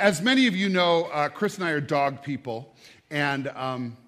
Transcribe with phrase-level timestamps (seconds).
[0.00, 2.74] as many of you know, uh, Chris and I are dog people.
[3.10, 3.98] And um,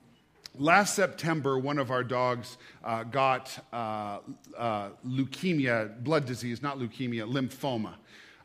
[0.58, 4.20] last September, one of our dogs uh, got uh,
[4.56, 7.94] uh leukemia, blood disease, not leukemia, lymphoma.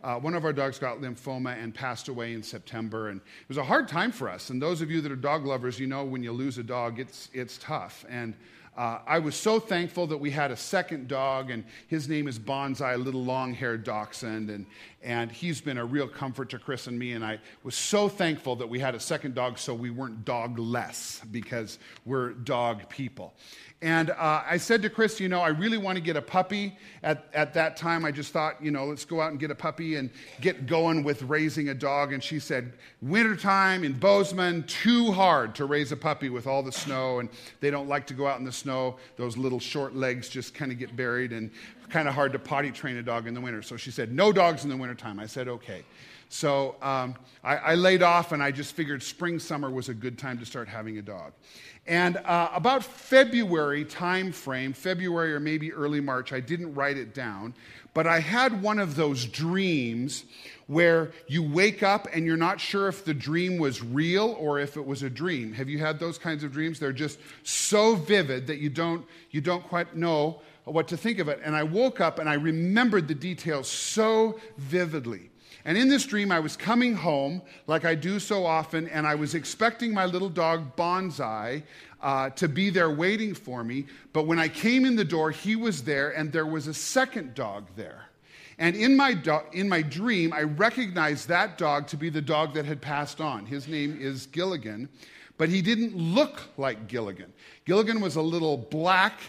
[0.04, 3.10] Uh, one of our dogs got lymphoma and passed away in September.
[3.10, 4.50] And it was a hard time for us.
[4.50, 7.00] And those of you that are dog lovers, you know when you lose a dog,
[7.00, 8.06] it's, it's tough.
[8.10, 8.36] And
[8.78, 12.38] uh, I was so thankful that we had a second dog, and his name is
[12.38, 14.52] Bonsai, little long haired dachshund.
[14.52, 14.68] And,
[15.02, 17.14] and he's been a real comfort to Chris and me.
[17.14, 20.60] And I was so thankful that we had a second dog so we weren't dog
[20.60, 23.34] less because we're dog people.
[23.82, 26.76] And uh, I said to Chris, you know, I really want to get a puppy.
[27.04, 29.56] At, at that time, I just thought, you know, let's go out and get a
[29.56, 30.10] puppy and
[30.42, 32.12] get going with raising a dog.
[32.12, 32.74] And she said,
[33.04, 37.20] wintertime in Bozeman, too hard to raise a puppy with all the snow.
[37.20, 38.67] And they don't like to go out in the snow.
[39.16, 41.50] Those little short legs just kind of get buried and
[41.90, 43.62] kind of hard to potty train a dog in the winter.
[43.62, 45.20] So she said, no dogs in the wintertime.
[45.20, 45.84] I said, okay.
[46.30, 50.18] So um, I, I, laid off and I just figured spring, summer was a good
[50.18, 51.32] time to start having a dog.
[51.86, 57.14] And uh, about February time frame, February or maybe early March, I didn't write it
[57.14, 57.54] down,
[57.98, 60.24] but I had one of those dreams
[60.68, 64.78] where you wake up and you're not sure if the dream was real or if
[64.78, 65.52] it was a dream.
[65.54, 66.78] Have you had those kinds of dreams?
[66.78, 71.28] They're just so vivid that you don't, you don't quite know what to think of
[71.28, 71.40] it.
[71.44, 75.32] And I woke up and I remembered the details so vividly.
[75.68, 79.16] And in this dream, I was coming home, like I do so often, and I
[79.16, 81.62] was expecting my little dog Bonsai
[82.02, 83.86] uh, to be there waiting for me.
[84.14, 87.36] But when I came in the door, he was there, and there was a second
[87.36, 88.06] dog there.
[88.58, 92.54] And in my, do- in my dream, I recognized that dog to be the dog
[92.54, 93.46] that had passed on.
[93.46, 94.88] His name is Gilligan,
[95.38, 97.34] but he didn't look like Gilligan.
[97.66, 99.20] Gilligan was a little black,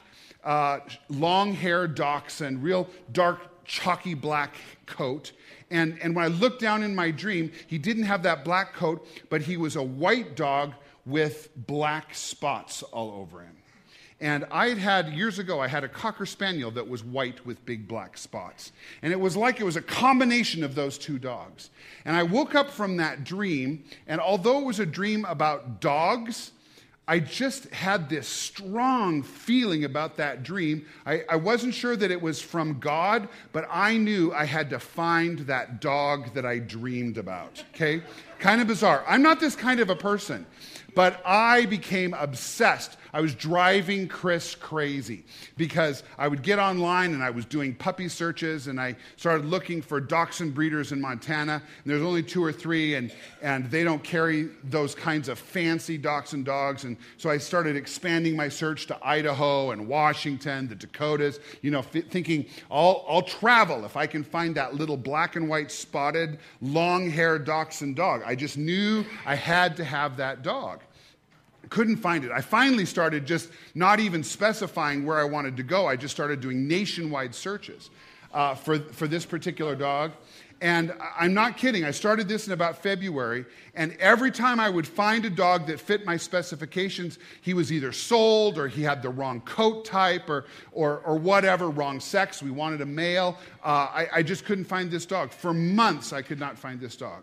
[0.44, 4.54] uh, long haired dachshund, real dark, chalky black
[4.86, 5.32] coat.
[5.70, 9.06] And, and when I looked down in my dream, he didn't have that black coat,
[9.28, 10.72] but he was a white dog
[11.04, 13.54] with black spots all over him.
[14.20, 17.64] And I had had, years ago, I had a Cocker Spaniel that was white with
[17.64, 18.72] big black spots.
[19.02, 21.70] And it was like it was a combination of those two dogs.
[22.04, 26.50] And I woke up from that dream, and although it was a dream about dogs,
[27.10, 30.84] I just had this strong feeling about that dream.
[31.06, 34.78] I, I, wasn't sure that it was from God, but I knew I had to
[34.78, 37.64] find that dog that I dreamed about.
[37.74, 38.02] Okay?
[38.40, 39.04] Kind of bizarre.
[39.08, 40.44] I'm not this kind of a person.
[40.94, 42.97] But I became obsessed.
[43.12, 45.24] I was driving Chris crazy
[45.56, 49.80] because I would get online and I was doing puppy searches and I started looking
[49.82, 51.62] for dachshund breeders in Montana.
[51.84, 55.96] And there's only two or three, and, and they don't carry those kinds of fancy
[55.96, 56.84] dachshund dogs.
[56.84, 61.80] And so I started expanding my search to Idaho and Washington, the Dakotas, you know,
[61.80, 66.38] f- thinking I'll, I'll travel if I can find that little black and white spotted,
[66.60, 68.22] long haired dachshund dog.
[68.24, 70.80] I just knew I had to have that dog
[71.68, 72.30] couldn't find it.
[72.30, 75.86] I finally started just not even specifying where I wanted to go.
[75.86, 77.90] I just started doing nationwide searches
[78.32, 80.12] uh, for, for this particular dog.
[80.60, 81.84] And I'm not kidding.
[81.84, 83.44] I started this in about February,
[83.76, 87.92] and every time I would find a dog that fit my specifications, he was either
[87.92, 92.42] sold or he had the wrong coat type or, or, or whatever, wrong sex.
[92.42, 93.38] We wanted a male.
[93.62, 95.30] Uh, I, I just couldn't find this dog.
[95.30, 97.22] For months, I could not find this dog.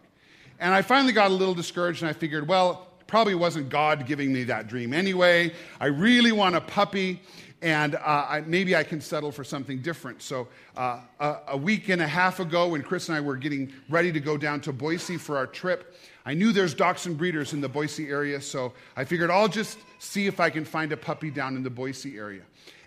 [0.61, 4.33] And I finally got a little discouraged, and I figured, well, probably wasn't God giving
[4.33, 5.53] me that dream anyway.
[5.79, 7.21] I really want a puppy,
[7.61, 7.99] and uh,
[8.29, 10.21] I, maybe I can settle for something different.
[10.21, 13.71] So, uh, a, a, week and a half ago, when Chris and I were getting
[13.89, 15.95] ready to go down to Boise for our trip,
[16.25, 20.27] I knew there's dachshund breeders in the Boise area, so I figured I'll just see
[20.27, 22.41] if I can find a puppy down in the Boise area.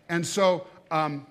[0.08, 1.26] And so, um,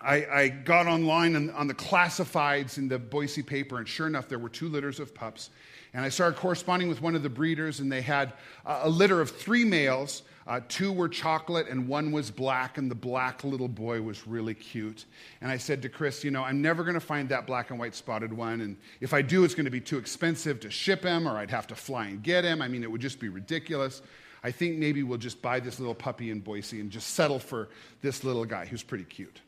[0.00, 4.28] I, I, got online on, on the classifieds in the Boise paper, and sure enough,
[4.28, 5.50] there were two litters of pups.
[5.94, 8.32] And I started corresponding with one of the breeders, and they had
[8.64, 10.22] a litter of three males.
[10.46, 14.54] Uh, two were chocolate, and one was black, and the black little boy was really
[14.54, 15.04] cute.
[15.40, 17.78] And I said to Chris, You know, I'm never going to find that black and
[17.78, 18.62] white spotted one.
[18.62, 21.50] And if I do, it's going to be too expensive to ship him, or I'd
[21.50, 22.62] have to fly and get him.
[22.62, 24.00] I mean, it would just be ridiculous.
[24.42, 27.68] I think maybe we'll just buy this little puppy in Boise and just settle for
[28.00, 29.40] this little guy who's pretty cute.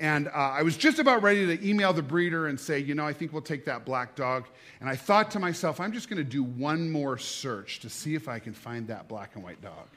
[0.00, 3.06] And uh, I was just about ready to email the breeder and say, you know,
[3.06, 4.46] I think we'll take that black dog.
[4.80, 8.14] And I thought to myself, I'm just going to do one more search to see
[8.14, 9.88] if I can find that black and white dog.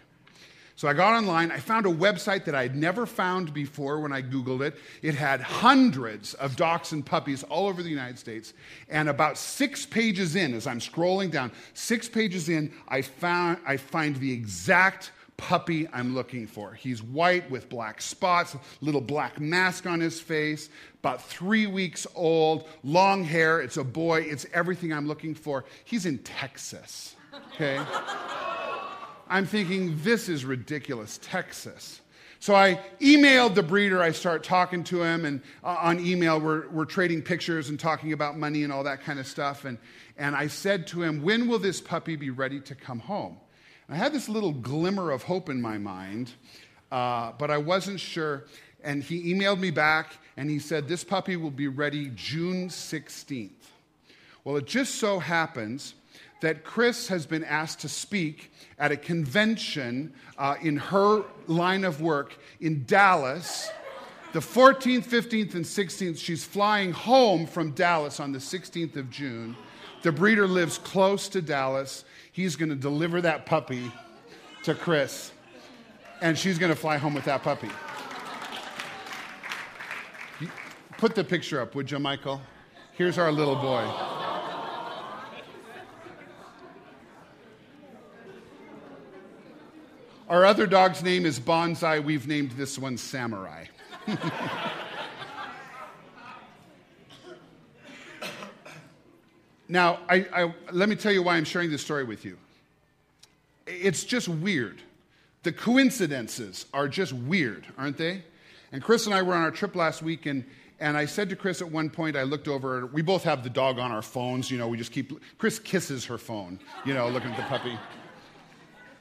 [0.76, 1.52] So I got online.
[1.52, 4.76] I found a website that I had never found before when I Googled it.
[5.04, 8.56] It had hundreds of dogs and puppies all over the United States.
[8.90, 13.78] And about six pages in, as I'm scrolling down, six pages in, I, found, I
[13.78, 15.12] find the exact
[15.42, 16.72] puppy I'm looking for.
[16.74, 22.70] He's white with black spots, little black mask on his face, about three weeks old,
[22.84, 23.60] long hair.
[23.60, 24.22] It's a boy.
[24.22, 25.66] It's everything I'm looking for.
[25.84, 27.16] He's in Texas,
[27.54, 27.82] okay?
[29.28, 32.02] I'm thinking, this is ridiculous, Texas.
[32.40, 34.00] So I emailed the breeder.
[34.00, 38.14] I start talking to him, and uh, on email, we're, we're trading pictures and talking
[38.14, 39.66] about money and all that kind of stuff.
[39.66, 39.80] And,
[40.18, 43.38] and I said to him, When will this puppy be ready to come home?
[43.92, 46.32] I had this little glimmer of hope in my mind,
[46.94, 48.46] uh, but I wasn't sure.
[48.86, 53.50] And he emailed me back, and he said, This puppy will be ready June 16th.
[54.46, 55.96] Well, it just so happens
[56.40, 62.00] that Chris has been asked to speak at a convention uh, in her line of
[62.00, 63.70] work in Dallas.
[64.32, 69.58] The 14th, 15th, and 16th, she's flying home from Dallas on the 16th of June.
[70.02, 72.06] The breeder lives close to Dallas.
[72.32, 73.92] He's going to deliver that puppy
[74.64, 75.32] to Chris,
[76.22, 77.70] and she's going to fly home with that puppy.
[80.98, 82.42] Put the picture up, would you, Michael?
[82.94, 83.90] Here's our little boy.
[90.30, 92.04] Our other dog's name is Bonsai.
[92.04, 93.66] We've named this one Samurai.
[99.72, 102.38] now, I, I, let me tell you why I'm sharing this story with you.
[103.66, 104.82] It's just weird.
[105.44, 108.24] The coincidences are just weird, aren't they?
[108.72, 110.46] And Chris and I were on our trip last week, and,
[110.80, 113.50] and I said to Chris at one point, I looked over, we both have the
[113.50, 117.10] dog on our phones, you know, we just keep, Chris kisses her phone, you know,
[117.10, 117.78] looking at the puppy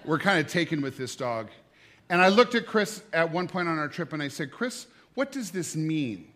[0.05, 1.49] we're kind of taken with this dog.
[2.09, 4.87] And I looked at Chris at one point on our trip and I said, Chris,
[5.15, 6.27] what does this mean?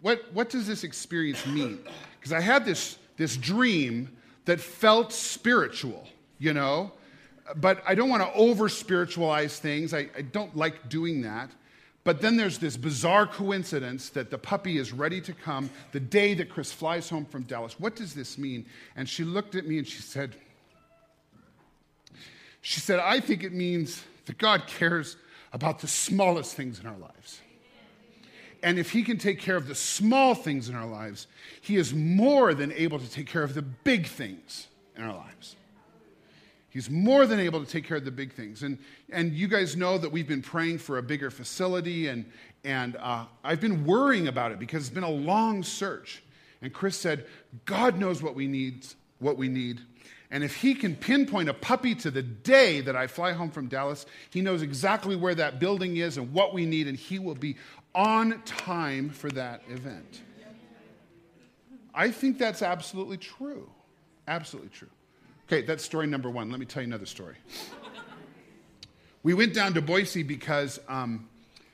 [0.00, 1.80] What, what does this experience mean?
[2.18, 4.16] Because I had this, this dream
[4.46, 6.06] that felt spiritual,
[6.38, 6.92] you know?
[7.56, 9.92] But I don't want to over spiritualize things.
[9.92, 11.50] I, I don't like doing that.
[12.04, 16.32] But then there's this bizarre coincidence that the puppy is ready to come the day
[16.34, 17.78] that Chris flies home from Dallas.
[17.78, 18.64] What does this mean?
[18.96, 20.34] And she looked at me and she said,
[22.62, 25.16] she said, I think it means that God cares
[25.52, 27.40] about the smallest things in our lives.
[28.62, 31.26] And if He can take care of the small things in our lives,
[31.60, 35.56] He is more than able to take care of the big things in our lives.
[36.70, 38.62] He's more than able to take care of the big things.
[38.62, 38.78] And,
[39.10, 42.30] and you guys know that we've been praying for a bigger facility, and,
[42.62, 46.22] and uh, I've been worrying about it because it's been a long search.
[46.60, 47.26] And Chris said,
[47.64, 48.86] God knows what we need,
[49.18, 49.80] what we need.
[50.30, 53.68] And if he can pinpoint a puppy to the day that I fly home from
[53.68, 57.34] Dallas, he knows exactly where that building is and what we need, and he will
[57.34, 57.56] be
[57.94, 60.20] on time for that event.
[61.94, 63.70] I think that's absolutely true.
[64.28, 64.90] Absolutely true.
[65.48, 66.50] Okay, that's story number one.
[66.50, 67.36] Let me tell you another story.
[69.22, 71.26] we went down to Boise because um,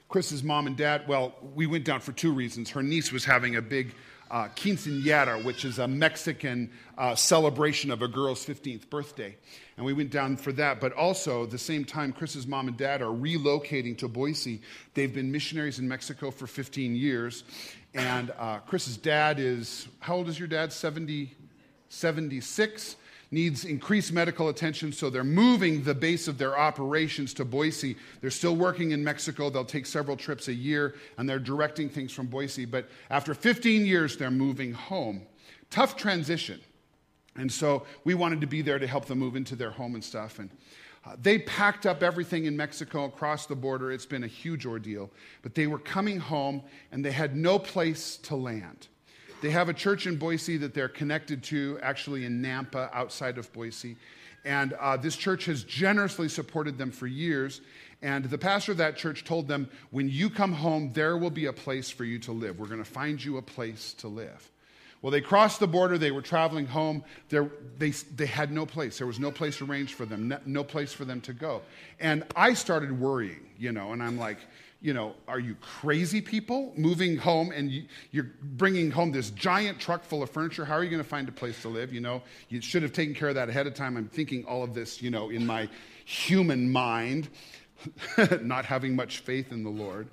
[0.08, 2.70] Chris's mom and dad, well, we went down for two reasons.
[2.70, 3.94] Her niece was having a big
[4.30, 9.36] uh, quinceañera, which is a Mexican uh, celebration of a girl's 15th birthday.
[9.76, 10.80] And we went down for that.
[10.80, 14.60] But also, the same time, Chris's mom and dad are relocating to Boise.
[14.94, 17.44] They've been missionaries in Mexico for 15 years.
[17.94, 20.72] And uh, Chris's dad is, how old is your dad?
[20.72, 21.32] 70,
[21.88, 22.96] 76
[23.34, 27.96] needs increased medical attention, so they're moving the base of their operations to Boise.
[28.20, 29.50] They're still working in Mexico.
[29.50, 32.64] They'll take several trips a year, and they're directing things from Boise.
[32.64, 35.22] But after 15 years, they're moving home.
[35.70, 36.60] Tough transition.
[37.36, 40.04] And so we wanted to be there to help them move into their home and
[40.04, 40.38] stuff.
[40.38, 40.50] And
[41.04, 43.90] uh, they packed up everything in Mexico across the border.
[43.90, 45.10] It's been a huge ordeal.
[45.42, 48.88] But they were coming home, and they had no place to land.
[49.44, 53.52] They have a church in Boise that they're connected to, actually in Nampa, outside of
[53.52, 53.96] Boise.
[54.42, 57.60] And uh, this church has generously supported them for years.
[58.00, 61.44] And the pastor of that church told them, when you come home, there will be
[61.44, 62.58] a place for you to live.
[62.58, 64.50] We're going to find you a place to live.
[65.02, 65.98] Well, they crossed the border.
[65.98, 67.04] They were traveling home.
[67.28, 68.96] There, they, they had no place.
[68.96, 71.60] There was no place arranged for them, no, no place for them to go.
[72.00, 74.38] And I started worrying, you know, and I'm like,
[74.84, 79.80] you know, are you crazy people moving home and you, are bringing home this giant
[79.80, 80.62] truck full of furniture?
[80.62, 81.90] How are you going to find a place to live?
[81.90, 83.96] You know, you should have taken care of that ahead of time.
[83.96, 85.70] I'm thinking all of this, you know, in my
[86.04, 87.30] human mind,
[88.42, 90.06] not having much faith in the Lord.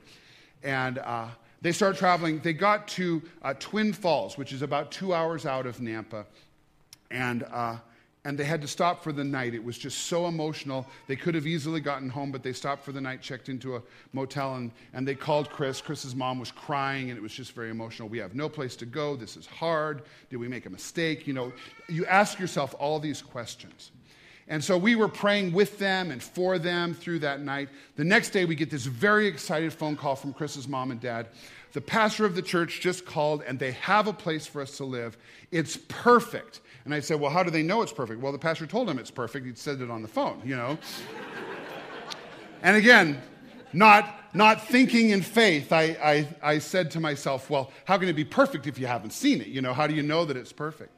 [0.64, 1.28] And uh,
[1.62, 2.40] they start traveling.
[2.40, 6.24] They got to uh, Twin Falls, which is about two hours out of Nampa.
[7.10, 7.76] And uh,
[8.24, 9.56] and they had to stop for the night.
[9.56, 10.86] It was just so emotional.
[11.08, 13.82] They could have easily gotten home, but they stopped for the night, checked into a
[14.14, 15.82] motel, and, and they called Chris.
[15.82, 18.08] Chris's mom was crying, and it was just very emotional.
[18.10, 19.16] We have no place to go.
[19.16, 20.04] This is hard.
[20.30, 21.26] Did we make a mistake?
[21.26, 21.52] You know,
[21.90, 23.92] you ask yourself all these questions.
[24.52, 27.70] And so we were praying with them and for them through that night.
[27.96, 31.30] The next day, we get this very excited phone call from Chris's mom and dad.
[31.72, 34.84] The pastor of the church just called, and they have a place for us to
[34.84, 35.18] live.
[35.52, 36.60] It's perfect.
[36.84, 38.20] And I said, Well, how do they know it's perfect?
[38.20, 39.46] Well, the pastor told them it's perfect.
[39.46, 40.78] He said it on the phone, you know.
[42.62, 43.22] and again,
[43.72, 48.18] not, not thinking in faith, I, I, I said to myself, Well, how can it
[48.18, 49.48] be perfect if you haven't seen it?
[49.48, 50.92] You know, how do you know that it's perfect?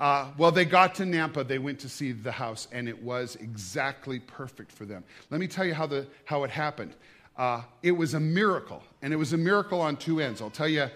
[0.00, 3.36] Uh, well, they got to Nampa, they went to see the house, and it was
[3.36, 5.04] exactly perfect for them.
[5.28, 6.94] Let me tell you how, the, how it happened.
[7.36, 10.40] Uh, it was a miracle, and it was a miracle on two ends.
[10.40, 10.88] I'll tell you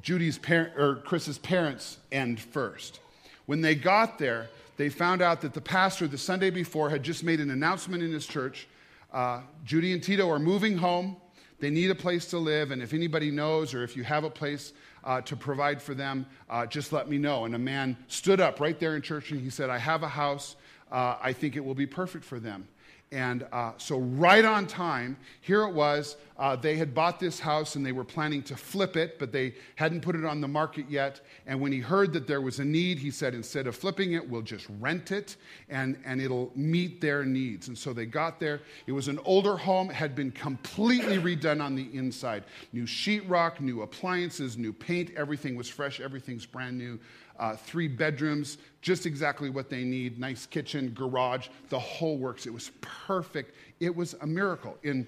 [0.00, 3.00] Judy's parent, or Chris's parents' end first.
[3.44, 7.22] When they got there, they found out that the pastor the Sunday before had just
[7.22, 8.66] made an announcement in his church.
[9.12, 11.16] Uh, Judy and Tito are moving home.
[11.58, 14.30] They need a place to live, and if anybody knows or if you have a
[14.30, 14.72] place
[15.04, 17.44] uh, to provide for them, uh, just let me know.
[17.44, 20.08] And a man stood up right there in church and he said, I have a
[20.08, 20.56] house.
[20.90, 22.66] Uh, I think it will be perfect for them.
[23.12, 26.16] And uh, so, right on time, here it was.
[26.38, 29.52] Uh, they had bought this house and they were planning to flip it, but they
[29.74, 31.20] hadn't put it on the market yet.
[31.44, 34.26] And when he heard that there was a need, he said, instead of flipping it,
[34.26, 35.36] we'll just rent it
[35.68, 37.66] and, and it'll meet their needs.
[37.66, 38.60] And so they got there.
[38.86, 43.82] It was an older home, had been completely redone on the inside new sheetrock, new
[43.82, 45.10] appliances, new paint.
[45.16, 46.98] Everything was fresh, everything's brand new
[47.40, 52.46] uh, three bedrooms, just exactly what they need, nice kitchen, garage, the whole works.
[52.46, 53.56] It was perfect.
[53.80, 54.76] It was a miracle.
[54.82, 55.06] In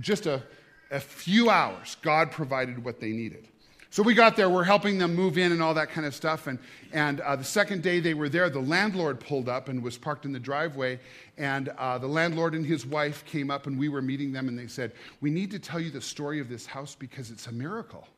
[0.00, 0.42] just a,
[0.90, 3.48] a few hours, God provided what they needed.
[3.90, 6.48] So we got there, we're helping them move in and all that kind of stuff.
[6.48, 6.58] And,
[6.92, 10.24] and uh, the second day they were there, the landlord pulled up and was parked
[10.24, 10.98] in the driveway.
[11.38, 14.58] And uh, the landlord and his wife came up, and we were meeting them, and
[14.58, 17.52] they said, We need to tell you the story of this house because it's a
[17.52, 18.08] miracle.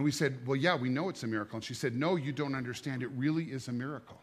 [0.00, 1.56] And we said, Well, yeah, we know it's a miracle.
[1.56, 3.02] And she said, No, you don't understand.
[3.02, 4.18] It really is a miracle.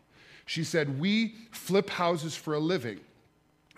[0.48, 3.00] She said, We flip houses for a living.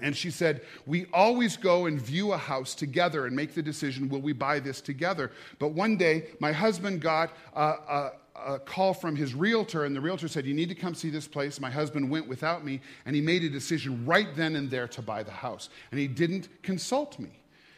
[0.01, 4.08] And she said, We always go and view a house together and make the decision
[4.08, 5.34] will we buy this together?
[5.60, 8.12] But one day, my husband got a, a,
[8.53, 11.27] a, call from his realtor, and the realtor said, You need to come see this
[11.27, 11.60] place.
[11.60, 15.01] My husband went without me, and he made a decision right then and there to
[15.01, 15.68] buy the house.
[15.91, 17.32] And he didn't consult me.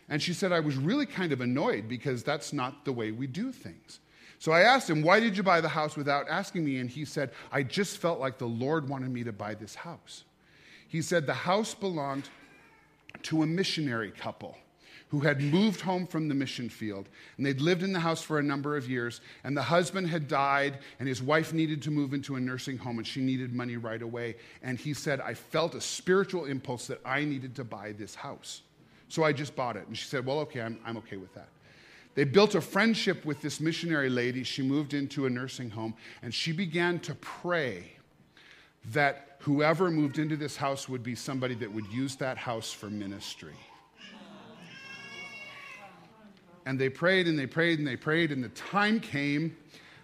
[0.09, 3.25] And she said, I was really kind of annoyed because that's not the way we
[3.25, 3.99] do things.
[4.41, 6.77] So I asked him, Why did you buy the house without asking me?
[6.77, 10.23] And he said, I just felt like the Lord wanted me to buy this house.
[10.87, 12.27] He said, The house belonged
[13.21, 14.57] to a missionary couple
[15.09, 17.07] who had moved home from the mission field.
[17.37, 19.21] And they'd lived in the house for a number of years.
[19.43, 22.97] And the husband had died, and his wife needed to move into a nursing home,
[22.97, 24.37] and she needed money right away.
[24.63, 28.63] And he said, I felt a spiritual impulse that I needed to buy this house.
[29.07, 29.85] So I just bought it.
[29.85, 31.49] And she said, Well, okay, I'm, I'm okay with that.
[32.13, 34.43] They built a friendship with this missionary lady.
[34.43, 37.93] She moved into a nursing home, and she began to pray
[38.91, 42.89] that whoever moved into this house would be somebody that would use that house for
[42.89, 43.55] ministry.
[46.65, 49.55] And they prayed and they prayed and they prayed, and the time came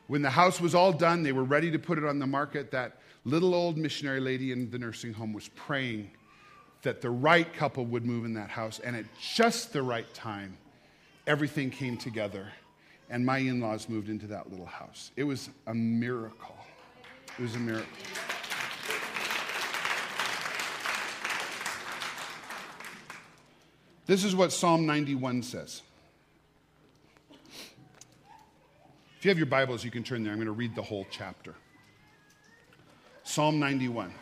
[0.08, 2.72] when the house was all done, they were ready to put it on the market.
[2.72, 6.10] That little old missionary lady in the nursing home was praying
[6.82, 8.80] that the right couple would move in that house.
[8.80, 10.58] And at just the right time,
[11.28, 12.48] everything came together.
[13.10, 15.12] And my in laws moved into that little house.
[15.16, 16.58] It was a miracle.
[17.38, 17.88] It was a miracle.
[24.08, 25.82] This is what Psalm 91 says.
[29.18, 30.32] If you have your Bibles, you can turn there.
[30.32, 31.56] I'm going to read the whole chapter.
[33.24, 34.14] Psalm 91.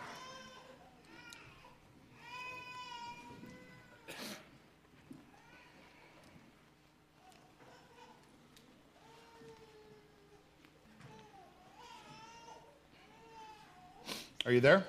[14.45, 14.83] Are you there?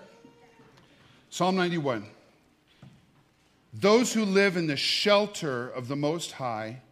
[1.30, 2.04] Psalm 91.
[3.72, 6.82] Those who live in the shelter of the Most High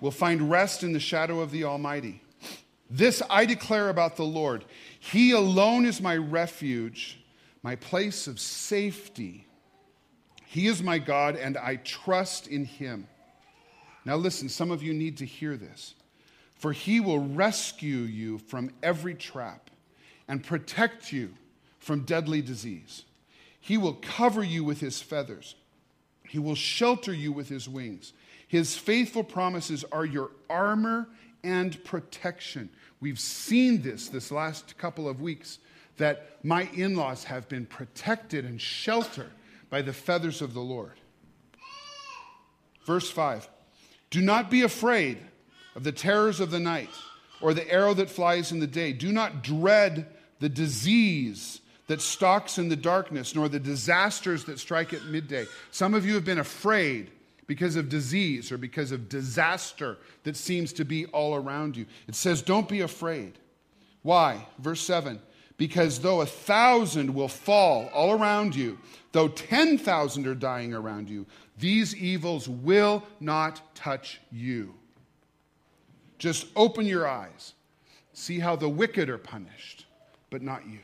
[0.00, 2.22] will find rest in the shadow of the Almighty.
[2.88, 4.64] This I declare about the Lord
[4.98, 7.20] He alone is my refuge,
[7.62, 9.46] my place of safety.
[10.46, 13.08] He is my God, and I trust in Him.
[14.06, 15.94] Now, listen, some of you need to hear this.
[16.56, 19.68] For He will rescue you from every trap
[20.28, 21.34] and protect you
[21.80, 23.04] from deadly disease.
[23.58, 25.56] He will cover you with his feathers,
[26.22, 28.12] he will shelter you with his wings.
[28.46, 31.08] His faithful promises are your armor
[31.44, 32.68] and protection.
[33.00, 35.58] We've seen this this last couple of weeks
[35.98, 39.30] that my in laws have been protected and sheltered
[39.70, 40.94] by the feathers of the Lord.
[42.84, 43.48] Verse 5
[44.10, 45.18] Do not be afraid
[45.76, 46.90] of the terrors of the night
[47.40, 48.92] or the arrow that flies in the day.
[48.92, 50.06] Do not dread
[50.40, 51.59] the disease
[51.90, 55.44] that stalks in the darkness, nor the disasters that strike at midday.
[55.72, 57.10] Some of you have been afraid
[57.48, 61.86] because of disease or because of disaster that seems to be all around you.
[62.06, 63.40] It says, Don't be afraid.
[64.02, 64.46] Why?
[64.60, 65.20] Verse 7
[65.56, 68.78] Because though a thousand will fall all around you,
[69.10, 71.26] though 10,000 are dying around you,
[71.58, 74.74] these evils will not touch you.
[76.18, 77.54] Just open your eyes.
[78.12, 79.86] See how the wicked are punished,
[80.30, 80.78] but not you.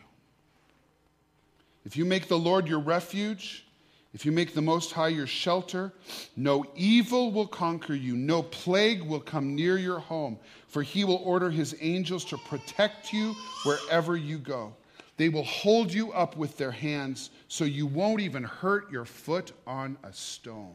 [1.86, 3.64] If you make the Lord your refuge,
[4.12, 5.92] if you make the Most High your shelter,
[6.34, 11.22] no evil will conquer you, no plague will come near your home, for he will
[11.24, 14.74] order his angels to protect you wherever you go.
[15.16, 19.52] They will hold you up with their hands so you won't even hurt your foot
[19.64, 20.74] on a stone.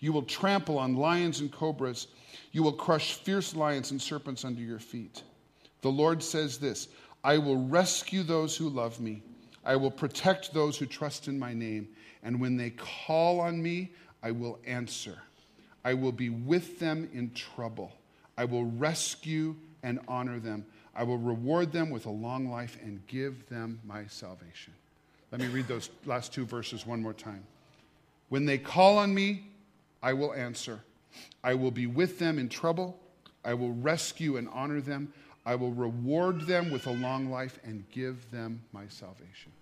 [0.00, 2.06] You will trample on lions and cobras.
[2.50, 5.22] You will crush fierce lions and serpents under your feet.
[5.82, 6.88] The Lord says this
[7.22, 9.22] I will rescue those who love me.
[9.66, 11.88] I will protect those who trust in my name.
[12.22, 13.92] And when they call on me,
[14.22, 15.18] I will answer.
[15.84, 17.92] I will be with them in trouble.
[18.38, 20.64] I will rescue and honor them.
[20.94, 24.72] I will reward them with a long life and give them my salvation.
[25.32, 27.44] Let me read those last two verses one more time.
[28.28, 29.48] When they call on me,
[30.02, 30.80] I will answer.
[31.42, 32.98] I will be with them in trouble.
[33.44, 35.12] I will rescue and honor them.
[35.44, 39.52] I will reward them with a long life and give them my salvation.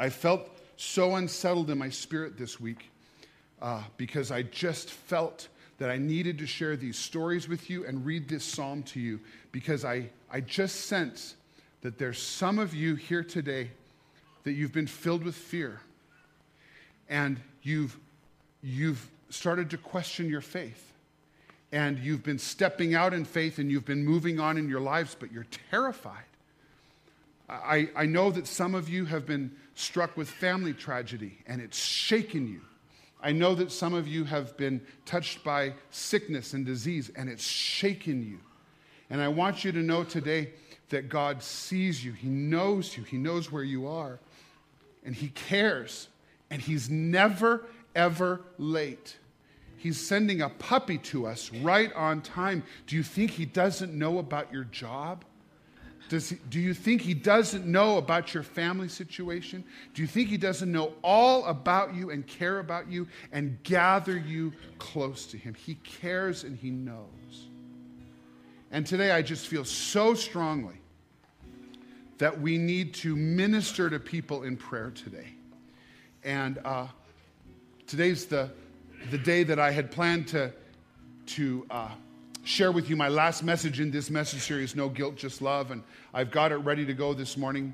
[0.00, 2.90] I felt so unsettled in my spirit this week
[3.60, 8.06] uh, because I just felt that I needed to share these stories with you and
[8.06, 9.20] read this psalm to you
[9.52, 11.34] because I, I just sense
[11.82, 13.72] that there's some of you here today
[14.44, 15.82] that you've been filled with fear
[17.10, 17.94] and you've,
[18.62, 20.94] you've started to question your faith
[21.72, 25.14] and you've been stepping out in faith and you've been moving on in your lives,
[25.20, 26.29] but you're terrified.
[27.50, 31.78] I, I know that some of you have been struck with family tragedy and it's
[31.78, 32.60] shaken you.
[33.22, 37.44] I know that some of you have been touched by sickness and disease and it's
[37.44, 38.38] shaken you.
[39.10, 40.52] And I want you to know today
[40.90, 44.20] that God sees you, He knows you, He knows where you are,
[45.04, 46.08] and He cares.
[46.50, 49.16] And He's never, ever late.
[49.76, 52.62] He's sending a puppy to us right on time.
[52.86, 55.24] Do you think He doesn't know about your job?
[56.10, 59.62] Does he, do you think he doesn't know about your family situation?
[59.94, 64.18] Do you think he doesn't know all about you and care about you and gather
[64.18, 65.54] you close to him?
[65.54, 67.46] He cares and he knows.
[68.72, 70.80] And today I just feel so strongly
[72.18, 75.28] that we need to minister to people in prayer today.
[76.24, 76.88] And uh,
[77.86, 78.50] today's the,
[79.12, 80.52] the day that I had planned to,
[81.26, 81.90] to uh,
[82.50, 85.70] share with you my last message in this message series, No Guilt, Just Love.
[85.70, 87.72] And I've got it ready to go this morning.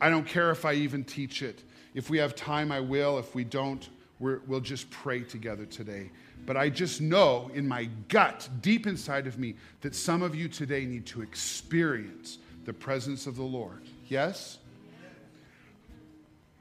[0.00, 1.62] I don't care if I even teach it.
[1.94, 3.18] If we have time, I will.
[3.18, 3.88] If we don't,
[4.18, 6.10] we will just pray together today.
[6.44, 10.48] But I just know in my gut, deep inside of me, that some of you
[10.48, 13.82] today need to experience the presence of the Lord.
[14.08, 14.58] Yes?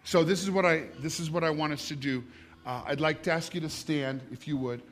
[0.04, 2.24] So this is what I this is what I want us to do.
[2.66, 4.84] Uh, I'd like to ask you to stand, if you would.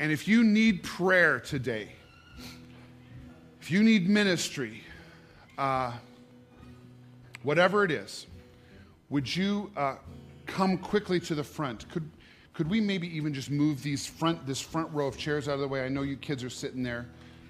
[0.00, 1.90] And if you need prayer today,
[3.60, 4.82] if you need ministry,
[5.58, 5.92] uh,
[7.42, 8.26] whatever it is,
[9.10, 9.96] would you uh,
[10.46, 11.86] come quickly to the front?
[11.90, 12.10] Could,
[12.54, 15.60] could we maybe even just move these front, this front row of chairs out of
[15.60, 15.84] the way?
[15.84, 17.06] I know you kids are sitting there.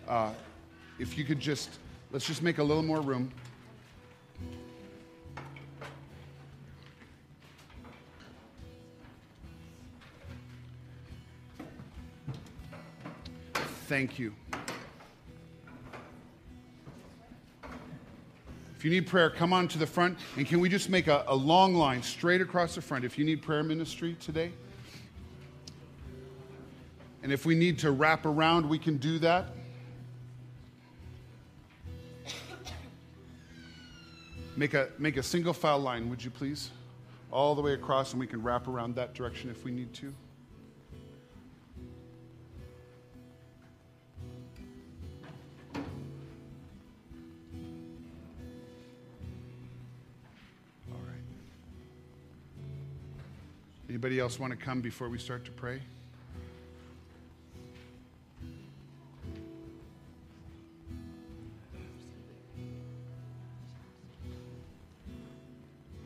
[0.08, 0.32] Uh,
[0.98, 1.78] if you could just,
[2.10, 3.30] let's just make a little more room.
[13.90, 14.32] Thank you.
[18.76, 20.16] If you need prayer, come on to the front.
[20.36, 23.24] And can we just make a, a, long line straight across the front if you
[23.24, 24.52] need prayer ministry today?
[27.24, 29.46] And if we need to wrap around, we can do that.
[34.56, 36.70] Make a, make a single file line, would you please?
[37.32, 40.14] All the way across, and we can wrap around that direction if we need to.
[54.30, 55.80] Else want to come before we start to pray?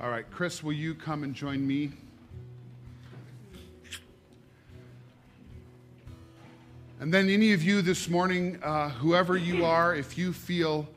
[0.00, 1.90] All right, Chris, will you come and join me?
[7.00, 10.88] And then, any of you this morning, uh, whoever you are, if you feel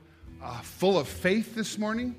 [0.41, 2.15] uh, full of faith this morning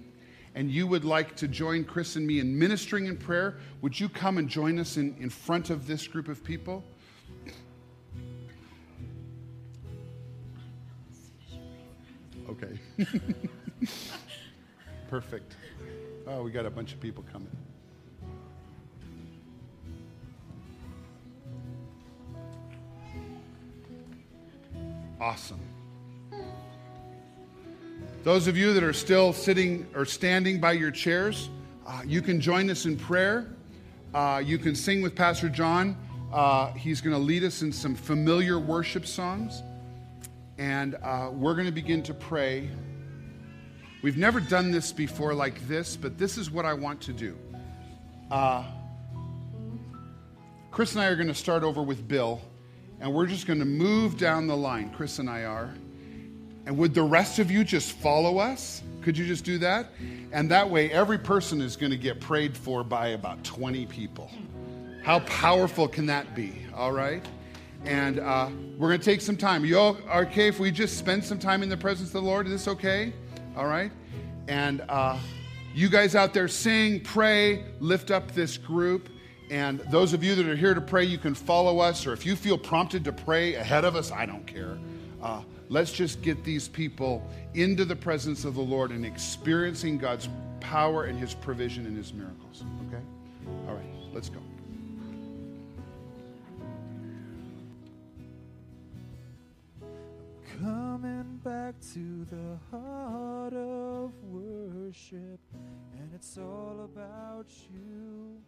[0.55, 4.09] and you would like to join Chris and me in ministering in prayer, would you
[4.09, 6.85] come and join us in, in front of this group of people?
[12.49, 12.79] Okay.
[15.09, 15.57] Perfect.
[16.27, 17.49] Oh, we got a bunch of people coming.
[25.21, 25.61] Awesome.
[28.25, 31.51] Those of you that are still sitting or standing by your chairs,
[31.87, 33.47] uh, you can join us in prayer.
[34.13, 35.97] Uh, you can sing with Pastor John.
[36.33, 39.63] Uh, he's going to lead us in some familiar worship songs.
[40.59, 42.69] And uh, we're going to begin to pray.
[44.03, 47.39] We've never done this before like this, but this is what I want to do.
[48.33, 48.65] Uh,
[50.73, 52.41] Chris and I are going to start over with Bill,
[53.01, 54.91] and we're just going to move down the line.
[54.91, 55.73] Chris and I are.
[56.69, 58.83] And would the rest of you just follow us?
[59.01, 59.87] Could you just do that?
[60.33, 64.31] And that way, every person is going to get prayed for by about 20 people.
[65.03, 66.67] How powerful can that be?
[66.77, 67.25] All right?
[67.87, 69.65] And uh, we're going to take some time.
[69.65, 72.45] You all okay if we just spend some time in the presence of the Lord?
[72.45, 73.15] Is this okay?
[73.57, 73.91] All right?
[74.47, 75.19] And uh,
[75.75, 79.09] you guys out there sing, pray, lift up this group.
[79.51, 82.07] And those of you that are here to pray, you can follow us.
[82.07, 84.77] Or if you feel prompted to pray ahead of us, I don't care.
[85.23, 90.29] Uh, Let's just get these people into the presence of the Lord and experiencing God's
[90.61, 92.65] power and His provision and His miracles.
[92.89, 93.03] Okay?
[93.69, 94.41] All right, let's go.
[100.61, 105.39] Coming back to the heart of worship,
[105.97, 108.39] and it's all about you.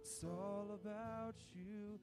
[0.00, 1.98] It's all about you.